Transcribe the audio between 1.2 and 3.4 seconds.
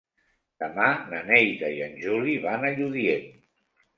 Neida i en Juli van a Lludient.